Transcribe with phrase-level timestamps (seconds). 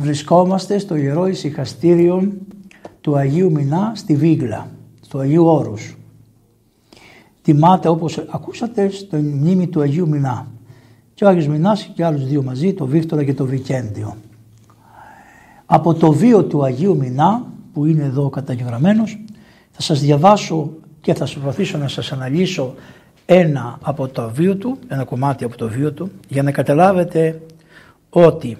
[0.00, 2.32] Βρισκόμαστε στο Ιερό Ησυχαστήριο
[3.00, 5.96] του Αγίου Μινά στη Βίγλα, στο Αγίου Όρους.
[7.42, 10.46] Τιμάται όπως ακούσατε στο μνήμη του Αγίου Μινά.
[11.14, 14.16] Και ο Άγιος Μινάς και άλλους δύο μαζί, το Βίκτορα και το Βικέντιο.
[15.66, 19.24] Από το βίο του Αγίου Μινά που είναι εδώ καταγεγραμμένος
[19.70, 22.74] θα σας διαβάσω και θα σας προσπαθήσω να σας αναλύσω
[23.26, 27.42] ένα από το βίο του, ένα κομμάτι από το βίο του για να καταλάβετε
[28.10, 28.56] ότι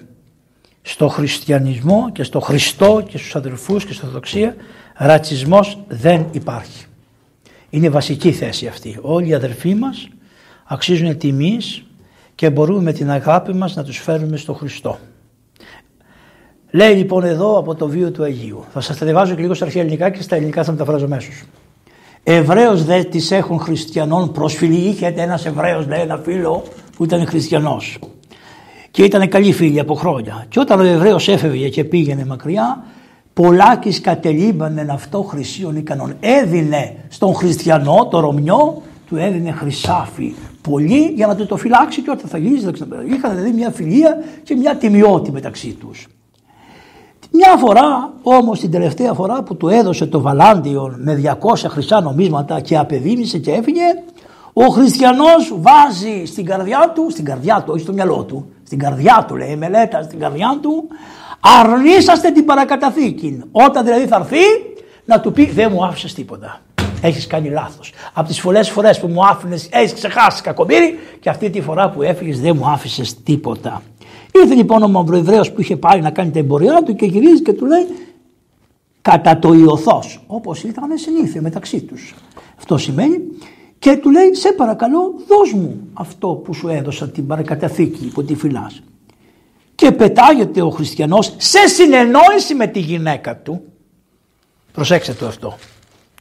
[0.89, 4.55] στο χριστιανισμό και στο Χριστό και στους αδελφούς και στο Ορθοδοξία
[4.95, 6.85] ρατσισμός δεν υπάρχει.
[7.69, 8.97] Είναι βασική θέση αυτή.
[9.01, 10.07] Όλοι οι αδελφοί μας
[10.65, 11.83] αξίζουν τιμής
[12.35, 14.97] και μπορούμε με την αγάπη μας να τους φέρουμε στο Χριστό.
[16.71, 18.63] Λέει λοιπόν εδώ από το βίο του Αγίου.
[18.73, 21.31] Θα σας τα διαβάζω και λίγο στα αρχαία ελληνικά και στα ελληνικά θα μεταφράζω μέσω.
[22.23, 24.89] Εβραίος δε τις έχουν χριστιανών προσφυλή.
[24.89, 26.63] Είχε ένας Εβραίος, λέει, ένα φίλο
[26.95, 27.99] που ήταν χριστιανός.
[28.99, 30.45] Και ήταν καλή φίλη από χρόνια.
[30.49, 32.83] Και όταν ο Εβραίος έφευγε και πήγαινε μακριά,
[33.33, 36.13] πολλάκι κατελείπανε αυτό χρυσίων ικανών.
[36.19, 42.11] Έδινε στον χριστιανό, το Ρωμιό, του έδινε χρυσάφι πολύ για να το, το φυλάξει και
[42.11, 46.07] όταν θα γυρίσει θα Είχαν δηλαδή μια φιλία και μια τιμιότητα μεταξύ τους.
[47.31, 52.59] Μια φορά όμως την τελευταία φορά που του έδωσε το Βαλάντιο με 200 χρυσά νομίσματα
[52.59, 53.83] και απεδίμησε και έφυγε
[54.53, 59.25] ο χριστιανός βάζει στην καρδιά του, στην καρδιά του, όχι στο μυαλό του, στην καρδιά
[59.27, 60.87] του λέει μελέτα στην καρδιά του
[61.39, 63.41] αρνήσαστε την παρακαταθήκη.
[63.51, 64.37] Όταν δηλαδή θα έρθει
[65.05, 66.61] να του πει δεν μου άφησες τίποτα.
[67.01, 67.93] Έχεις κάνει λάθος.
[68.13, 72.01] Από τις πολλές φορές που μου άφηνες έχεις ξεχάσει κακομύρι και αυτή τη φορά που
[72.01, 73.81] έφυγες δεν μου άφησες τίποτα.
[74.41, 77.53] Ήρθε λοιπόν ο Μαυροεβραίο που είχε πάει να κάνει τα εμποριά του και γυρίζει και
[77.53, 77.87] του λέει
[79.01, 80.03] κατά το ιωθό.
[80.27, 82.15] Όπως ήταν συνήθεια μεταξύ τους.
[82.57, 83.21] Αυτό σημαίνει
[83.79, 88.35] και του λέει σε παρακαλώ δώσ' μου αυτό που σου έδωσα την παρακαταθήκη που τη
[88.35, 88.83] φυλάς.
[89.75, 93.61] Και πετάγεται ο χριστιανός σε συνεννόηση με τη γυναίκα του.
[94.71, 95.57] Προσέξτε το αυτό.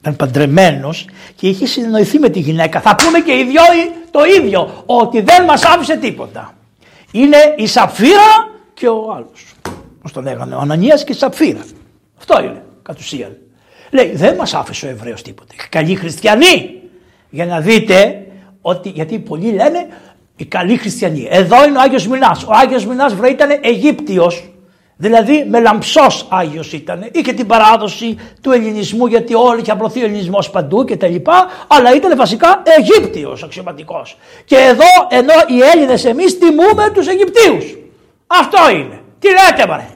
[0.00, 2.80] Ήταν παντρεμένος και είχε συνεννοηθεί με τη γυναίκα.
[2.80, 3.62] Θα πούμε και οι δυο
[4.10, 4.82] το ίδιο.
[4.86, 6.52] Ότι δεν μας άφησε τίποτα
[7.10, 9.54] είναι η Σαφύρα και ο άλλος.
[10.02, 11.64] Πώς το λέγανε, ο Ανανίας και η Σαφύρα.
[12.18, 13.36] Αυτό είναι κατ' ουσίαν.
[13.90, 15.54] Λέει δεν μας άφησε ο Εβραίος τίποτα.
[15.68, 16.77] Καλοί χριστιανοί.
[17.30, 18.26] Για να δείτε
[18.60, 19.86] ότι, γιατί πολλοί λένε
[20.36, 21.28] οι καλοί χριστιανοί.
[21.30, 22.44] Εδώ είναι ο Άγιος Μινάς.
[22.44, 24.50] Ο Άγιος Μινάς βρε ήταν Αιγύπτιος.
[25.00, 27.08] Δηλαδή με λαμψός Άγιος ήταν.
[27.12, 31.46] Είχε την παράδοση του ελληνισμού γιατί όλοι είχε απλωθεί ο ελληνισμός παντού και τα λοιπά.
[31.66, 34.16] Αλλά ήταν βασικά Αιγύπτιος αξιωματικός.
[34.44, 37.76] Και εδώ ενώ οι Έλληνες εμείς τιμούμε τους Αιγυπτίους.
[38.26, 39.00] Αυτό είναι.
[39.18, 39.88] Τι λέτε μωρέ;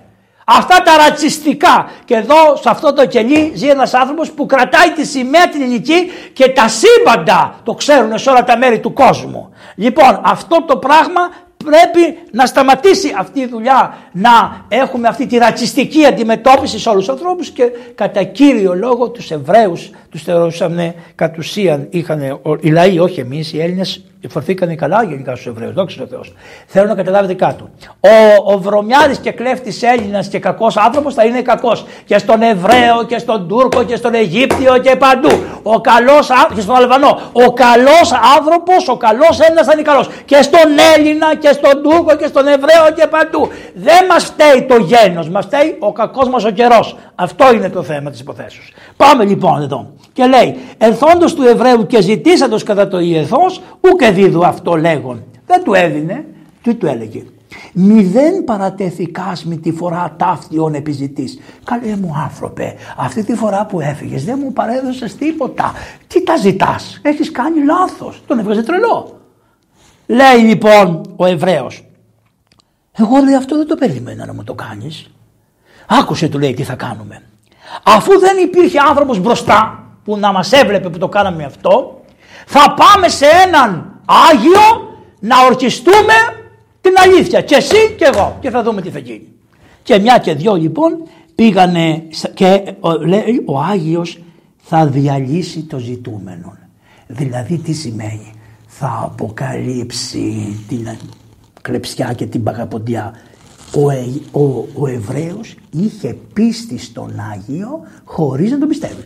[0.44, 1.90] Αυτά τα ρατσιστικά.
[2.04, 6.10] Και εδώ σε αυτό το κελί ζει ένας άνθρωπος που κρατάει τη σημαία την ελληνική
[6.32, 9.52] και τα σύμπαντα το ξέρουν σε όλα τα μέρη του κόσμου.
[9.74, 11.20] Λοιπόν αυτό το πράγμα
[11.64, 17.14] πρέπει να σταματήσει αυτή η δουλειά να έχουμε αυτή τη ρατσιστική αντιμετώπιση σε όλους τους
[17.14, 23.20] ανθρώπους και κατά κύριο λόγο τους Εβραίους τους θεωρούσαν κατ' ουσίαν είχαν οι λαοί όχι
[23.20, 25.72] εμείς οι Έλληνες φορθήκαν καλά γενικά στους Εβραίους.
[25.74, 26.20] Δόξα τω Θεώ.
[26.66, 27.68] Θέλω να καταλάβετε κάτω.
[28.00, 31.84] Ο, ο βρωμιάρης και κλέφτης Έλληνας και κακός άνθρωπος θα είναι κακός.
[32.04, 35.30] Και στον Εβραίο και στον Τούρκο και στον Αιγύπτιο και παντού.
[35.62, 37.20] Ο καλός και στον Αλβανό.
[37.32, 40.08] Ο καλός άνθρωπος, ο καλός Έλληνας θα είναι καλός.
[40.24, 43.48] Και στον Έλληνα και στον Τούρκο και στον Εβραίο και παντού.
[43.74, 46.96] Δεν μας φταίει το γένος, μας φταίει ο κακός μας ο καιρός.
[47.14, 48.72] Αυτό είναι το θέμα της υποθέσεως.
[48.96, 49.90] Πάμε λοιπόν εδώ.
[50.12, 55.24] Και λέει, ελθόντο του Εβραίου και ζητήσαντος κατά το ιεθός, ούκε δίδου αυτό λέγον.
[55.46, 56.24] Δεν του έδινε,
[56.62, 57.22] τι του έλεγε;
[57.72, 61.38] Μηδέν παρατεθηκάς με τη φορά ταύτιον επιζητής.
[61.64, 65.72] Καλέ μου άνθρωπε, αυτή τη φορά που έφυγες δεν μου παρέδωσες τίποτα.
[66.06, 68.22] Τι τα ζητάς, έχεις κάνει λάθος.
[68.26, 69.20] Τον έβγαζε τρελό.
[70.06, 71.84] Λέει λοιπόν ο Εβραίος,
[72.92, 75.10] εγώ λέει αυτό δεν το περίμενα να μου το κάνεις.
[75.86, 77.22] Άκουσε του λέει τι θα κάνουμε.
[77.82, 82.00] Αφού δεν υπήρχε άνθρωπος μπροστά που να μας έβλεπε που το κάναμε αυτό,
[82.46, 83.91] θα πάμε σε έναν
[84.30, 86.14] Άγιο να ορκιστούμε
[86.80, 89.28] την αλήθεια και εσύ και εγώ και θα δούμε τι θα γίνει.
[89.82, 90.90] Και μια και δυο λοιπόν
[91.34, 92.02] πήγανε
[92.34, 92.74] και
[93.06, 94.18] λέει ο Άγιος
[94.62, 96.56] θα διαλύσει το ζητούμενο.
[97.06, 98.32] Δηλαδή τι σημαίνει;
[98.66, 100.88] Θα αποκαλύψει την
[101.62, 103.14] κλεψιά και την παγαποντιά.
[103.74, 109.04] Ο, ε, ο, ο Εβραίος είχε πίστη στον Άγιο χωρίς να τον πιστεύει.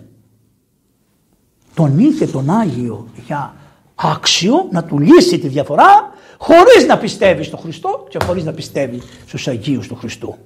[1.75, 3.55] Τον είχε τον Άγιο για
[3.97, 9.03] άξιο να του λύσει τη διαφορά χωρίς να πιστεύει στον Χριστό και χωρίς να πιστεύει
[9.27, 10.37] στους Αγίους του Χριστού.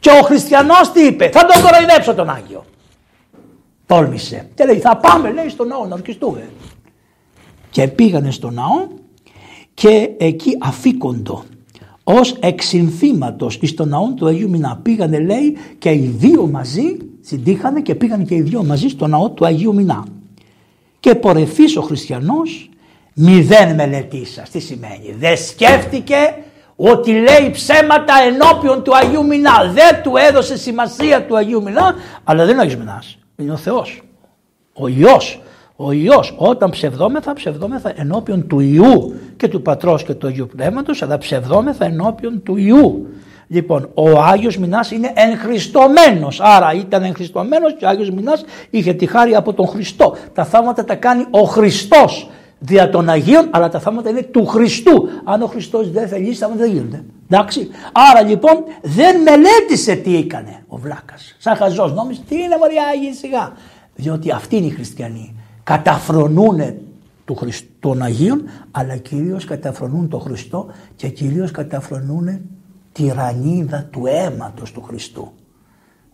[0.00, 2.64] Και ο χριστιανός τι είπε, θα τον κοροϊδέψω τον Άγιο.
[3.86, 6.48] Τόλμησε και λέει θα πάμε λέει στον ναό να ορκιστούμε.
[7.70, 8.86] Και πήγανε στον ναό
[9.74, 11.44] και εκεί αφήκοντο
[12.04, 14.80] ως εξυνθήματος εις τον ναό του Αγίου Μινά.
[14.82, 19.30] Πήγανε λέει και οι δύο μαζί, συντύχανε και πήγαν και οι δύο μαζί στο ναό
[19.30, 20.04] του Αγίου Μινά.
[21.00, 22.70] Και πορευθείς ο χριστιανός
[23.14, 24.42] μηδέν μελετήσα.
[24.52, 26.34] Τι σημαίνει; Δεν σκέφτηκε
[26.76, 29.72] ότι λέει ψέματα ενώπιον του Αγίου Μινά.
[29.72, 31.94] Δεν του έδωσε σημασία του Αγίου Μινά,
[32.24, 33.18] αλλά δεν είναι ο Αγίος Μινάς.
[33.36, 34.02] Είναι ο Θεός.
[34.72, 35.40] Ο Υιός.
[35.76, 41.02] Ο Υιός όταν ψευδόμεθα, ψευδόμεθα ενώπιον του Ιού και του Πατρός και του Αγίου Πνεύματος,
[41.02, 43.06] αλλά ψευδόμεθα ενώπιον του Ιού.
[43.52, 49.06] Λοιπόν, ο Άγιος Μινάς είναι εγχριστομένος, άρα ήταν εγχριστομένος και ο Άγιος Μινάς είχε τη
[49.06, 50.16] χάρη από τον Χριστό.
[50.34, 55.08] Τα θαύματα τα κάνει ο Χριστός δια των Αγίων, αλλά τα θαύματα είναι του Χριστού.
[55.24, 57.04] Αν ο Χριστός δεν θελήσει, τα θαύματα δεν γίνονται.
[57.30, 57.68] Εντάξει.
[57.92, 61.34] Άρα λοιπόν δεν μελέτησε τι έκανε ο Βλάκας.
[61.38, 63.52] Σαν χαζός νόμιζε τι είναι μωριά Άγιοι σιγά.
[63.94, 65.34] Διότι αυτοί είναι οι χριστιανοί.
[65.62, 66.60] Καταφρονούν
[67.24, 67.38] του
[67.80, 72.40] των Αγίων, αλλά κυρίως καταφρονούν τον Χριστό και κυρίως καταφρονούν
[72.92, 75.32] τη ρανίδα του αίματος του Χριστού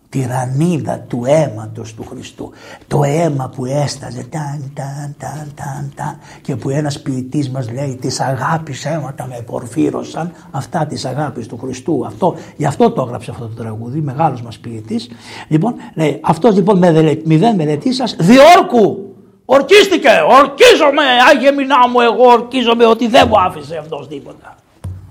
[0.09, 2.51] τυραννίδα του αίματος του Χριστού.
[2.87, 7.97] Το αίμα που έσταζε ταν, ταν, ταν, ταν, ταν, και που ένας ποιητής μας λέει
[8.01, 12.03] της αγάπης αίματα με πορφύρωσαν αυτά της αγάπης του Χριστού.
[12.05, 15.09] Αυτό, γι' αυτό το έγραψε αυτό το τραγούδι, μεγάλος μας ποιητής.
[15.47, 19.01] Λοιπόν, λέει, αυτός λοιπόν με μηδέν μελετή σας, διόρκου
[19.49, 24.55] Ορκίστηκε, ορκίζομαι, Άγιε μηνά μου εγώ ορκίζομαι ότι δεν μου άφησε αυτός τίποτα.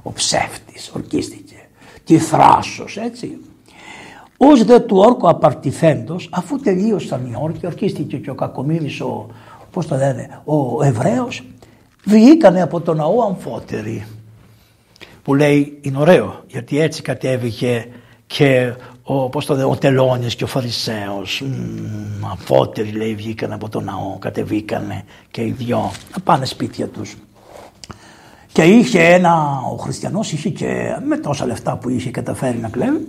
[0.02, 1.55] Ο ψεύτης ορκίστηκε.
[2.06, 3.38] Τι θράσος έτσι.
[4.36, 9.26] Ω δε του όρκου απαρτηθέντο, αφού τελείωσαν οι όρκοι, ορκίστηκε και ο Κακομήρης, ο,
[9.70, 11.44] πώς το λένε, ο Εβραίος,
[12.04, 14.06] βγήκανε από τον ναό αμφότεροι.
[15.22, 17.88] Που λέει είναι ωραίο, γιατί έτσι κατέβηκε
[18.26, 21.42] και ο, πώς το λένε, ο Τελώνης και ο Φαρισαίος.
[22.30, 27.16] αμφότεροι λέει βγήκαν από τον ναό, κατεβήκανε και οι δυο να πάνε σπίτια τους.
[28.56, 33.06] Και είχε ένα, ο χριστιανός είχε και με τόσα λεφτά που είχε καταφέρει να κλέβει,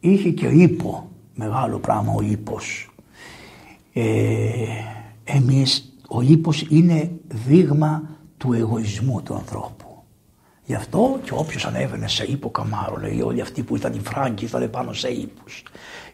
[0.00, 2.90] είχε και ύπο, μεγάλο πράγμα ο ύπος.
[3.92, 4.02] Ε,
[5.24, 8.02] εμείς, ο ύπος είναι δείγμα
[8.36, 9.79] του εγωισμού του ανθρώπου.
[10.70, 14.44] Γι' αυτό και όποιος ανέβαινε σε ύπο καμάρο, λέει όλοι αυτοί που ήταν οι Φράγκοι
[14.44, 15.62] ήταν πάνω σε ύπους.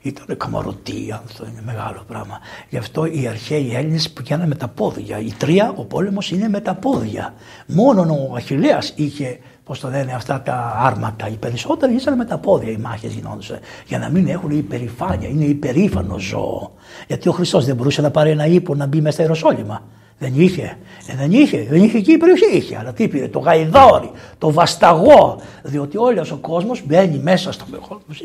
[0.02, 2.38] Ήταν καμαρωτοί, αυτό είναι μεγάλο πράγμα.
[2.68, 5.18] Γι' αυτό οι αρχαίοι Έλληνες πηγαίνανε με τα πόδια.
[5.18, 7.34] Η τρία, ο πόλεμος είναι με τα πόδια.
[7.66, 11.28] Μόνο ο Αχιλέας είχε πώς το λένε αυτά τα άρματα.
[11.28, 13.58] Οι περισσότεροι ήσαν με τα πόδια οι μάχες γινόντουσαν.
[13.86, 15.28] Για να μην έχουν υπερηφάνεια.
[15.28, 16.72] Είναι υπερήφανο ζώο.
[17.06, 19.82] Γιατί ο Χριστός δεν μπορούσε να πάρει ένα ύπο να μπει μέσα στα Ιεροσόλυμα.
[20.18, 20.78] Δεν είχε.
[21.06, 21.66] Ε, δεν είχε.
[21.70, 22.56] Δεν είχε εκεί η περιοχή.
[22.56, 22.76] Είχε.
[22.76, 23.28] Αλλά τι πήρε.
[23.28, 25.40] Το γαϊδόρι, το βασταγό.
[25.62, 27.64] Διότι όλος ο κόσμος μπαίνει μέσα στο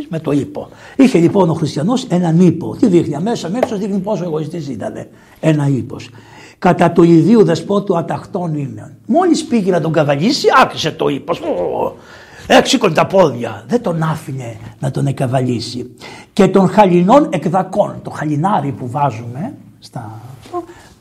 [0.09, 0.69] με το ύπο.
[0.95, 2.75] Είχε λοιπόν ο χριστιανός έναν ύπο.
[2.75, 5.07] Τι δείχνει αμέσως μέσα δείχνει πόσο εγωιστής ήταν.
[5.39, 6.09] Ένα ύπος
[6.61, 8.97] κατά του ιδίου δεσπότου αταχτών είναι.
[9.05, 11.41] Μόλις πήγε να τον καβαλήσει άρχισε το ύπος.
[12.47, 13.63] Έξικον τα πόδια.
[13.67, 15.95] Δεν τον άφηνε να τον εκαβαλήσει.
[16.33, 17.99] Και των χαλινών εκδακών.
[18.03, 20.19] Το χαλινάρι που βάζουμε στα...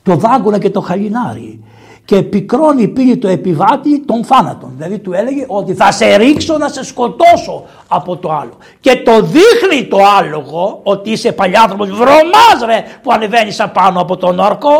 [0.02, 1.64] Το δάγκωνα και το χαλινάρι.
[2.04, 4.72] Και πικρώνει πήρε το επιβάτη των θάνατων.
[4.76, 8.56] Δηλαδή του έλεγε ότι θα σε ρίξω να σε σκοτώσω από το άλλο.
[8.80, 14.38] Και το δείχνει το άλογο ότι είσαι παλιάνθρωπος βρωμάς ρε που ανεβαίνεις απάνω από τον
[14.38, 14.70] όρκο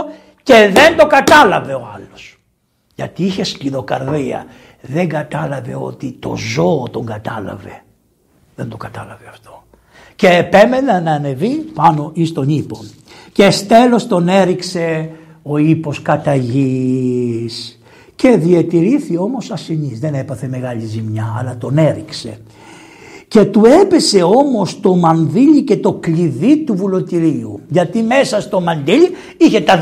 [0.43, 2.39] και δεν το κατάλαβε ο άλλος.
[2.95, 4.47] Γιατί είχε σκληροκαρδία.
[4.81, 7.83] Δεν κατάλαβε ότι το ζώο τον κατάλαβε.
[8.57, 9.63] Δεν το κατάλαβε αυτό.
[10.17, 12.79] Και επέμενε να ανεβεί πάνω εις τον ύπο.
[13.33, 15.11] Και στέλος τον έριξε
[15.43, 17.81] ο ύπος κατά γης.
[18.15, 20.01] Και διατηρήθη όμως ασυνής.
[20.01, 22.41] Δεν έπαθε μεγάλη ζημιά αλλά τον έριξε.
[23.29, 27.61] Και του έπεσε όμως το μανδύλι και το κλειδί του βουλωτηρίου.
[27.69, 29.81] Γιατί μέσα στο μαντίλι είχε τα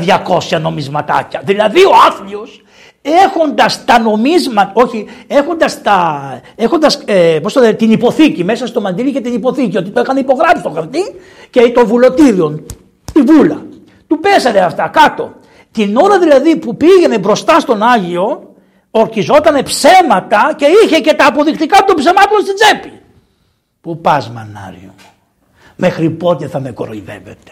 [0.49, 1.41] 200 νομισματάκια.
[1.45, 2.63] Δηλαδή ο άθλιος
[3.01, 6.21] έχοντας τα νομίσματα, όχι, έχοντας, τα,
[6.55, 10.01] έχοντας ε, πώς το λένε, την υποθήκη μέσα στο μαντίλι και την υποθήκη, ότι το
[10.01, 10.99] είχαν υπογράψει στο χαρτί
[11.49, 12.63] και το βουλωτήριο,
[13.23, 13.65] τη βούλα.
[14.07, 15.33] Του πέσανε αυτά κάτω.
[15.71, 18.53] Την ώρα δηλαδή που πήγαινε μπροστά στον Άγιο,
[18.91, 23.01] ορκιζόταν ψέματα και είχε και τα αποδεικτικά των ψεμάτων στην τσέπη.
[23.81, 24.93] Πού πας μανάριο
[25.75, 27.51] Μέχρι πότε θα με κοροϊδεύετε.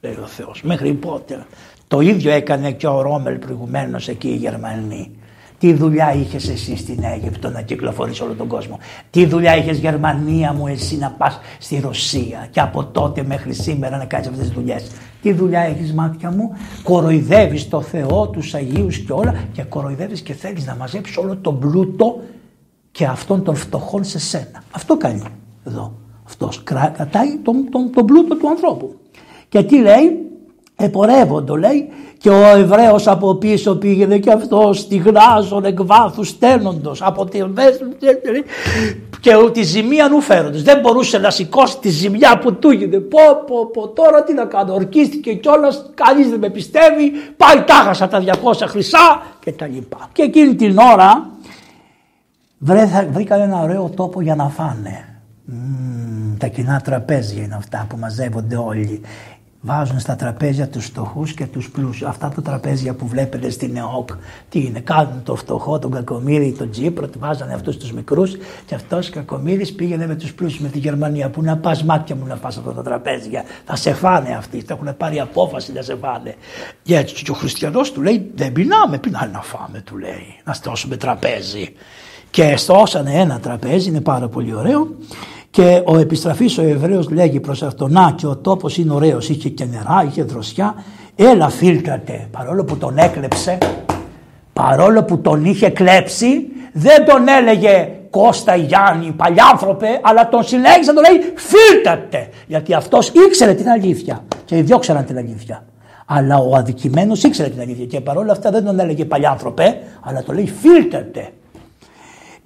[0.00, 0.62] Λέει ο Θεός.
[0.62, 1.46] Μέχρι πότε;
[1.88, 5.17] Το ίδιο έκανε και ο Ρόμελ προηγουμένως εκεί οι Γερμανοί.
[5.58, 8.78] Τι δουλειά είχες εσύ στην Αίγυπτο να κυκλοφορείς όλο τον κόσμο;
[9.10, 13.96] Τι δουλειά είχες Γερμανία μου εσύ να πας στη Ρωσία και από τότε μέχρι σήμερα
[13.96, 14.90] να κάνεις αυτές τις δουλειές;
[15.22, 20.32] Τι δουλειά έχεις μάτια μου; Κοροϊδεύεις το Θεό, τους Αγίους και όλα και κοροϊδεύεις και
[20.32, 22.20] θέλεις να μαζέψεις όλο τον πλούτο
[22.90, 24.62] και αυτών των φτωχών σε σένα.
[24.70, 25.22] Αυτό κάνει
[25.66, 25.92] εδώ.
[26.26, 28.96] Αυτός κρατάει τον, τον, τον πλούτο του ανθρώπου.
[29.48, 30.27] Και τι λέει,
[30.80, 37.24] Επορεύοντο λέει και ο Εβραίος από πίσω πήγαινε και αυτός στιγνάζον εκ βάθους στέλνοντος από
[37.24, 37.38] τη
[39.20, 40.62] και τη ζημία νου φέροντος.
[40.62, 42.98] Δεν μπορούσε να σηκώσει τη ζημιά που του έγινε.
[42.98, 48.08] Πω πω πω τώρα τι να κάνω ορκίστηκε κιόλας κανείς δεν με πιστεύει πάει τάχασα
[48.08, 50.08] τα 200 χρυσά και τα λοιπά.
[50.12, 51.30] Και εκείνη την ώρα
[53.10, 55.20] βρήκαν ένα ωραίο τόπο για να φάνε.
[55.50, 59.00] Mm, τα κοινά τραπέζια είναι αυτά που μαζεύονται όλοι
[59.60, 62.08] βάζουν στα τραπέζια τους φτωχούς και τους πλούσιους.
[62.08, 64.08] Αυτά τα τραπέζια που βλέπετε στην ΕΟΚ,
[64.48, 68.36] τι είναι, κάνουν το φτωχό, τον κακομύρι, τον Τζίπρο, βάζανε αυτούς τους μικρούς
[68.66, 71.30] και αυτός κακομύρης πήγαινε με τους πλούσιους με τη Γερμανία.
[71.30, 74.74] Πού να πας μάτια μου να πας αυτά τα τραπέζια, θα σε φάνε αυτοί, θα
[74.74, 76.34] έχουν πάρει απόφαση να σε φάνε.
[76.82, 80.52] Και έτσι και ο χριστιανός του λέει δεν πεινάμε, πεινάει να φάμε του λέει, να
[80.52, 81.72] στώσουμε τραπέζι.
[82.30, 84.96] Και στώσανε ένα τραπέζι, είναι πάρα πολύ ωραίο
[85.50, 89.48] και ο επιστραφής ο Εβραίος λέγει προς αυτό να και ο τόπος είναι ωραίος, είχε
[89.48, 90.74] και νερά, είχε δροσιά,
[91.16, 93.58] έλα φίλτρατε παρόλο που τον έκλεψε,
[94.52, 101.02] παρόλο που τον είχε κλέψει δεν τον έλεγε Κώστα Γιάννη, παλιάνθρωπε, αλλά τον συνέχισε να
[101.02, 102.28] τον λέει φίλτατε.
[102.46, 105.64] Γιατί αυτός ήξερε την αλήθεια και οι δυο ξέραν την αλήθεια.
[106.06, 110.34] Αλλά ο αδικημένος ήξερε την αλήθεια και παρόλα αυτά δεν τον έλεγε παλιάνθρωπε, αλλά τον
[110.34, 111.30] λέει φίλτατε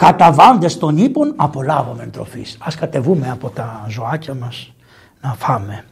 [0.07, 2.57] καταβάντες των ύπων απολάβουμε τροφής.
[2.61, 4.73] Ας κατεβούμε από τα ζωάκια μας
[5.21, 5.85] να φάμε.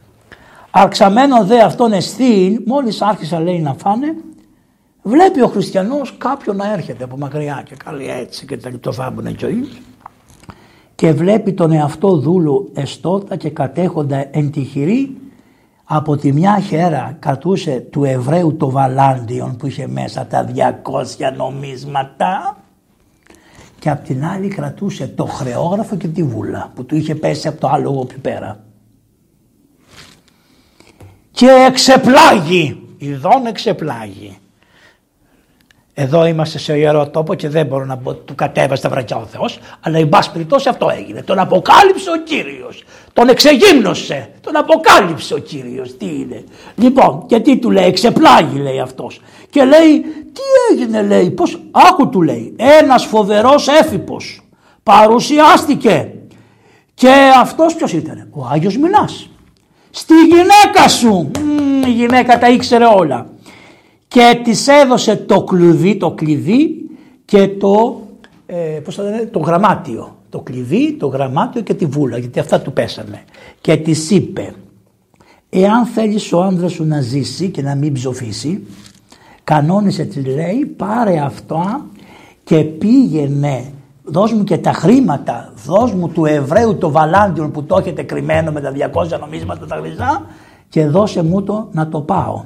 [0.71, 4.15] Αρξαμένο δε αυτόν εστίν, μόλις άρχισα λέει να φάνε,
[5.01, 9.31] βλέπει ο χριστιανός κάποιον να έρχεται από μακριά και καλή έτσι και τα το φάμπουνε
[9.31, 9.49] και ο
[10.95, 15.17] και βλέπει τον εαυτό δούλου εστότα και κατέχοντα εν τυχηρή
[15.83, 22.60] από τη μια χέρα κατούσε του Εβραίου το Βαλάντιον που είχε μέσα τα 200 νομίσματα
[23.81, 27.59] και απ' την άλλη κρατούσε το χρεόγραφο και τη βούλα που του είχε πέσει από
[27.59, 28.63] το άλογο πιο πέρα.
[31.31, 34.37] Και εξεπλάγει, ειδών εξεπλάγει.
[36.01, 39.25] Εδώ είμαστε σε ιερό τόπο και δεν μπορώ να πω του κατέβασε τα βρακιά ο
[39.25, 41.21] Θεός, αλλά η πάση περιπτώσει αυτό έγινε.
[41.21, 45.97] Τον αποκάλυψε ο Κύριος, τον εξεγύμνωσε, τον αποκάλυψε ο Κύριος.
[45.97, 46.43] Τι είναι.
[46.75, 49.21] Λοιπόν, και τι του λέει, εξεπλάγει λέει αυτός.
[49.49, 49.99] Και λέει,
[50.33, 50.41] τι
[50.71, 54.41] έγινε λέει, πώς, άκου του λέει, ένας φοβερός έφυπος
[54.83, 56.13] παρουσιάστηκε.
[56.93, 59.29] Και αυτός ποιος ήταν, ο Άγιος Μινάς.
[59.89, 61.31] Στη γυναίκα σου,
[61.85, 63.30] η γυναίκα τα ήξερε όλα
[64.11, 66.89] και της έδωσε το κλειδί, το κλειδί
[67.25, 68.01] και το,
[68.45, 70.15] ε, πώς θα λένε, το γραμμάτιο.
[70.29, 73.23] Το κλειδί, το γραμμάτιο και τη βούλα γιατί αυτά του πέσανε.
[73.61, 74.53] Και της είπε
[75.49, 78.67] εάν θέλεις ο άνδρας σου να ζήσει και να μην ψοφήσει
[79.43, 81.63] κανόνισε τη λέει πάρε αυτό
[82.43, 83.71] και πήγαινε
[84.03, 88.51] δώσ' μου και τα χρήματα, δώσ' μου του Εβραίου το βαλάντιον που το έχετε κρυμμένο
[88.51, 90.25] με τα 200 νομίσματα τα χρυσά
[90.69, 92.43] και δώσε μου το να το πάω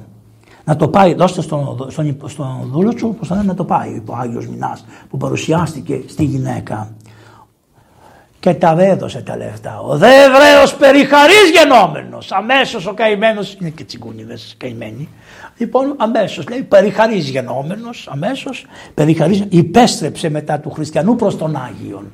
[0.66, 4.16] να το πάει, δώστε στον, στον, στον δούλο σου, πώς θα να το πάει, ο
[4.16, 6.94] Άγιος Μινάς, που παρουσιάστηκε στη γυναίκα.
[8.40, 9.80] Και τα έδωσε τα λεφτά.
[9.80, 12.32] Ο δε Εβραίος περιχαρής γενόμενος.
[12.32, 15.08] Αμέσως ο καημένος, είναι και τσιγκούνιδες καημένοι.
[15.56, 22.12] Λοιπόν αμέσως λέει περιχαρής γενόμενος, αμέσως περιχαρής, υπέστρεψε μετά του χριστιανού προς τον Άγιον.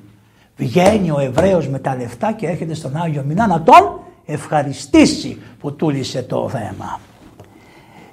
[0.56, 5.72] Βγαίνει ο Εβραίος με τα λεφτά και έρχεται στον Άγιο Μινά να τον ευχαριστήσει που
[5.72, 7.00] τούλησε το θέμα.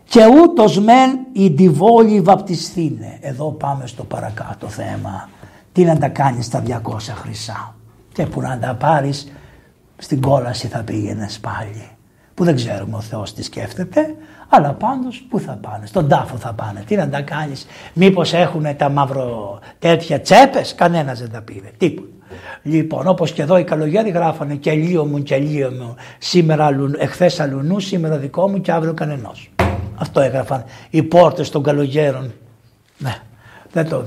[0.10, 3.18] Και ούτως μεν η διβόλη βαπτιστήνε.
[3.22, 5.30] Εδώ πάμε στο παρακάτω θέμα.
[5.72, 7.76] Τι να τα κάνεις τα 200 χρυσά.
[8.14, 9.32] Και που να τα πάρεις
[9.98, 11.88] στην κόλαση θα πήγαινες πάλι.
[12.34, 14.16] Που δεν ξέρουμε ο Θεός τι σκέφτεται.
[14.50, 15.86] Αλλά πάντως πού θα πάνε.
[15.86, 16.84] Στον τάφο θα πάνε.
[16.88, 17.66] Τι να τα κάνεις.
[17.94, 20.76] Μήπως έχουν τα μαύρο τέτοια τσέπες.
[20.76, 21.72] Κανένας δεν τα πήρε.
[21.78, 22.08] Τίποτα.
[22.64, 25.96] Λοιπόν, όπως και εδώ οι καλογέροι γράφανε και λίγο μου και λίγο μου.
[26.18, 29.50] Σήμερα, εχθές αλουνού, σήμερα δικό μου και αύριο κανενός.
[30.00, 32.32] Αυτό έγραφαν οι πόρτες των καλογέρων.
[32.98, 33.16] Ναι,
[33.72, 34.04] δεν το.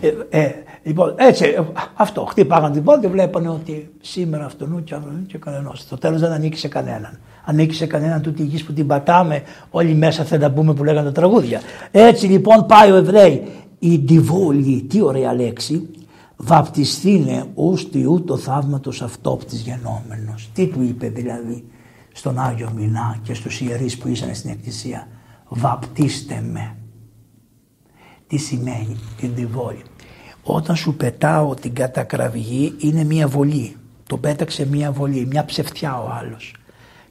[0.00, 1.60] Ε, ε, λοιπόν, έτσι, ε,
[1.94, 2.24] αυτό.
[2.24, 5.72] Χτύπαγαν την πόρτα και βλέπανε ότι σήμερα αυτού και αύριο και κανένα.
[5.74, 7.18] Στο τέλος δεν ανήκει σε κανέναν.
[7.44, 10.84] Ανήκει σε κανέναν τούτη η γης που την πατάμε, όλοι μέσα θα τα πούμε που
[10.84, 11.60] λέγανε τα τραγούδια.
[11.90, 13.42] Έτσι λοιπόν πάει ο Εβραίοι.
[13.78, 15.88] Η διβόλη, τι ωραία λέξη,
[16.36, 20.50] βαπτιστήνε ως Θεού το θαύματος αυτόπτης γενόμενος.
[20.54, 21.64] Τι του είπε δηλαδή
[22.12, 25.08] στον Άγιο Μινά και στους ιερείς που ήσαν στην Εκκλησία
[25.54, 26.76] βαπτίστε με.
[28.26, 29.82] Τι σημαίνει την διβόλη.
[30.42, 33.76] Όταν σου πετάω την κατακραυγή είναι μια βολή.
[34.06, 36.54] Το πέταξε μια βολή, μια ψευτιά ο άλλος.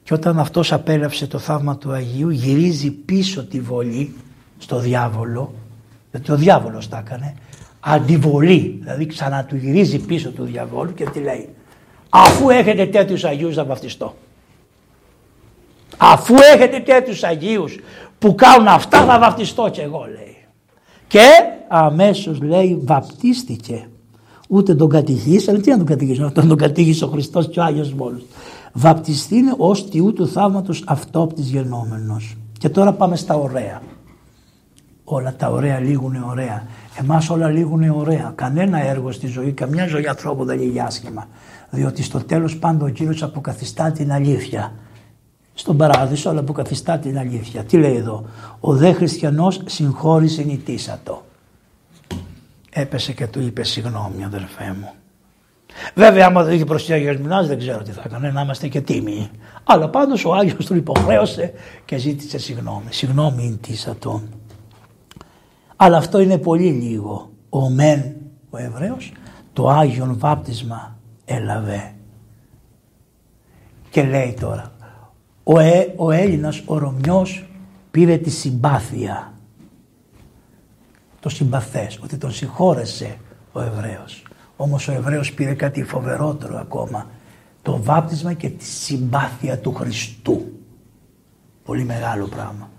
[0.02, 4.14] Και όταν αυτός απέλαψε το θαύμα του Αγίου γυρίζει πίσω τη βολή
[4.58, 5.54] στο διάβολο,
[6.10, 7.34] γιατί ο διάβολος τα έκανε,
[7.80, 11.48] αντιβολή, δηλαδή ξανά του γυρίζει πίσω του διαβόλου και τι λέει
[12.14, 14.16] αφού έχετε τέτοιους Αγίους να βαφτιστώ.
[15.98, 17.78] Αφού έχετε τέτοιους Αγίους
[18.18, 20.36] που κάνουν αυτά θα βαπτιστώ και εγώ λέει.
[21.06, 21.28] Και
[21.68, 23.88] αμέσως λέει βαπτίστηκε.
[24.48, 27.92] Ούτε τον κατηγήσανε, τι να τον κατηγήσουν, αυτόν τον κατήγησε ο Χριστός και ο Άγιος
[27.92, 28.22] μόνος.
[28.72, 32.36] Βαπτιστήνε ως τιού του θαύματος αυτόπτης γενόμενος.
[32.58, 33.82] Και τώρα πάμε στα ωραία.
[35.04, 36.66] Όλα τα ωραία λίγουνε ωραία.
[37.00, 38.32] Εμάς όλα λίγουνε ωραία.
[38.34, 41.28] Κανένα έργο στη ζωή, καμιά ζωή ανθρώπου δεν λύγει άσχημα.
[41.70, 44.72] Διότι στο τέλος πάντα ο Κύριος αποκαθιστά την αλήθεια.
[45.54, 47.64] Στον παράδεισο αλλά αποκαθιστά την αλήθεια.
[47.64, 48.24] Τι λέει εδώ;
[48.60, 51.24] Ο δε χριστιανός συγχώρησε νητήσατο.
[52.70, 54.92] Έπεσε και του είπε συγγνώμη αδερφέ μου.
[55.94, 58.68] Βέβαια, άμα δεν είχε προσοχή ο Άγιος Μινάς, δεν ξέρω τι θα έκανε, να είμαστε
[58.68, 59.30] και τίμοι.
[59.64, 61.52] Αλλά πάντως ο Άγιος του υποχρέωσε
[61.84, 62.86] και ζήτησε συγγνώμη.
[62.88, 64.22] Συγγνώμη νητήσατο.
[65.76, 67.30] Αλλά αυτό είναι πολύ λίγο.
[67.48, 68.16] Ο μεν,
[68.50, 69.12] ο Εβραίος,
[69.52, 71.94] το Άγιον βάπτισμα έλαβε.
[73.90, 74.72] Και λέει τώρα,
[75.44, 77.46] ο, ε, ο Έλληνας, ο Ρωμιός
[77.90, 79.32] πήρε τη συμπάθεια.
[81.20, 83.16] Το συμπαθές, ότι τον συγχώρεσε
[83.52, 84.22] ο Εβραίος.
[84.56, 87.10] Όμως ο Εβραίος πήρε κάτι φοβερότερο ακόμα.
[87.62, 90.52] Το βάπτισμα και τη συμπάθεια του Χριστού.
[91.64, 92.70] Πολύ μεγάλο πράγμα.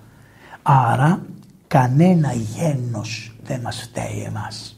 [0.61, 1.25] Άρα
[1.67, 4.74] κανένα γένος δεν μας φταίει εμάς.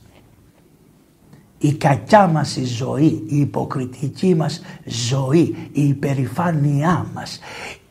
[1.60, 7.40] Η κακιά μας η ζωή, η υποκριτική μας ζωή, η υπερηφάνειά μας,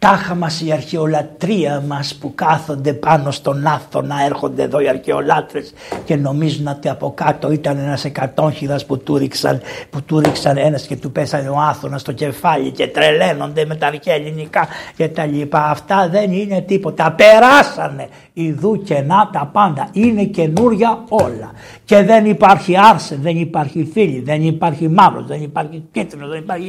[0.08, 5.72] τάχα μας η αρχαιολατρία μας που κάθονται πάνω στον Άθωνα έρχονται εδώ οι αρχαιολάτρες
[6.04, 9.60] και νομίζουν ότι από κάτω ήταν ένας εκατόνχυδας που του ρίξαν,
[9.90, 13.86] που του ρίξαν ένας και του πέσανε ο Άθωνας στο κεφάλι και τρελαίνονται με τα
[13.86, 15.64] αρχαία ελληνικά και τα λοιπά.
[15.64, 17.12] Αυτά δεν είναι τίποτα.
[17.12, 19.88] Περάσανε ιδού και να τα πάντα.
[19.92, 21.50] Είναι καινούρια όλα.
[21.84, 26.66] Και δεν υπάρχει άρσε, δεν υπάρχει φίλη, δεν υπάρχει μαύρος, δεν υπάρχει κίτρινος, δεν υπάρχει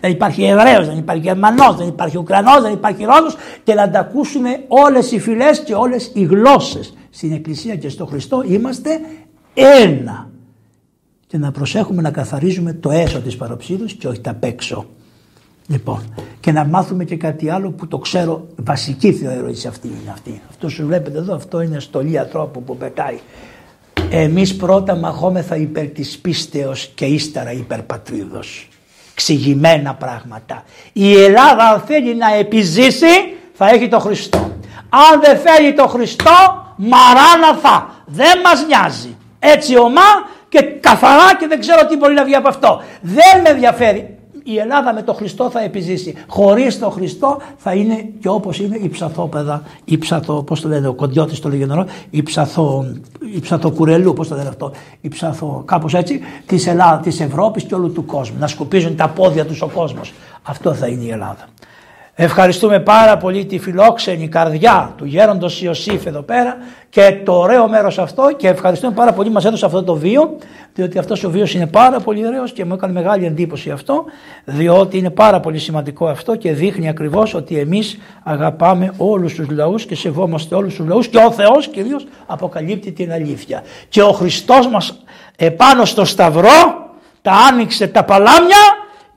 [0.00, 3.98] δεν υπάρχει Εβραίος, δεν υπάρχει Γερμανός, δεν υπάρχει Ουκρανός, δεν υπάρχει Ρώσος και να τα
[3.98, 6.94] ακούσουν όλες οι φυλές και όλες οι γλώσσες.
[7.10, 8.90] Στην Εκκλησία και στο Χριστό είμαστε
[9.84, 10.30] ένα.
[11.26, 14.86] Και να προσέχουμε να καθαρίζουμε το έσω της παροψίδους και όχι τα παίξω.
[15.66, 20.42] Λοιπόν, και να μάθουμε και κάτι άλλο που το ξέρω, βασική θεωρήση αυτή είναι αυτή.
[20.48, 23.18] Αυτό σου βλέπετε εδώ, αυτό είναι στολή ανθρώπου που πετάει.
[24.10, 28.68] Εμείς πρώτα μαχόμεθα υπέρ της πίστεως και ύστερα υπέρ πατρίδος
[29.18, 30.64] ξηγημένα πράγματα.
[30.92, 34.38] Η Ελλάδα αν θέλει να επιζήσει θα έχει το Χριστό.
[34.88, 37.94] Αν δεν θέλει το Χριστό μαράναθα.
[38.06, 39.16] Δεν μας νοιάζει.
[39.38, 40.10] Έτσι ομά
[40.48, 42.82] και καθαρά και δεν ξέρω τι μπορεί να βγει από αυτό.
[43.00, 44.17] Δεν με ενδιαφέρει
[44.52, 46.14] η Ελλάδα με τον Χριστό θα επιζήσει.
[46.26, 50.88] Χωρίς τον Χριστό θα είναι και όπως είναι η ψαθόπεδα, η ψαθο, πώς το λένε,
[50.88, 52.84] ο κοντιώτης το λέγει νερός, η, ψαθο,
[53.34, 57.74] η ψαθοκουρελού, πώς το λένε αυτό, η ψαθο, κάπως έτσι, της Ελλάδα, της Ευρώπης και
[57.74, 58.36] όλου του κόσμου.
[58.38, 60.12] Να σκουπίζουν τα πόδια τους ο κόσμος.
[60.42, 61.48] Αυτό θα είναι η Ελλάδα.
[62.20, 66.56] Ευχαριστούμε πάρα πολύ τη φιλόξενη καρδιά του γέροντος Ιωσήφ εδώ πέρα
[66.88, 70.36] και το ωραίο μέρος αυτό και ευχαριστούμε πάρα πολύ μας έδωσε αυτό το βίο
[70.74, 74.04] διότι αυτός ο βίος είναι πάρα πολύ ωραίος και μου έκανε μεγάλη εντύπωση αυτό
[74.44, 79.86] διότι είναι πάρα πολύ σημαντικό αυτό και δείχνει ακριβώς ότι εμείς αγαπάμε όλους τους λαούς
[79.86, 84.68] και σεβόμαστε όλους τους λαούς και ο Θεός κυρίως αποκαλύπτει την αλήθεια και ο Χριστός
[84.68, 85.02] μας
[85.36, 86.90] επάνω στο σταυρό
[87.22, 88.62] τα άνοιξε τα παλάμια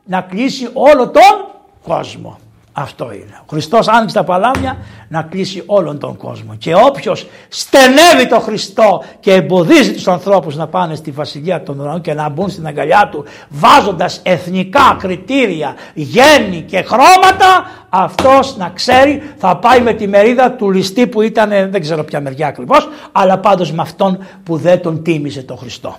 [0.05, 1.51] να κλείσει όλο τον
[1.83, 2.39] κόσμο.
[2.73, 3.39] Αυτό είναι.
[3.41, 6.55] Ο Χριστός άνοιξε τα παλάμια να κλείσει όλον τον κόσμο.
[6.55, 12.01] Και όποιος στενεύει τον Χριστό και εμποδίζει τους ανθρώπους να πάνε στη βασιλεία των ουρανών
[12.01, 19.21] και να μπουν στην αγκαλιά του βάζοντας εθνικά κριτήρια, γέννη και χρώματα αυτός να ξέρει
[19.37, 23.37] θα πάει με τη μερίδα του ληστή που ήταν δεν ξέρω ποια μεριά ακριβώς αλλά
[23.37, 25.97] πάντως με αυτόν που δεν τον τίμησε τον Χριστό.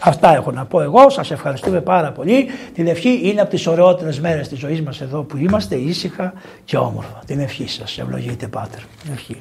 [0.00, 1.10] Αυτά έχω να πω εγώ.
[1.10, 2.46] Σας ευχαριστούμε πάρα πολύ.
[2.74, 6.32] Την ευχή είναι από τις ωραιότερες μέρες της ζωής μας εδώ που είμαστε ήσυχα
[6.64, 7.22] και όμορφα.
[7.26, 7.98] Την ευχή σας.
[7.98, 8.80] Ευλογείτε Πάτερ.
[9.12, 9.36] Ευχή.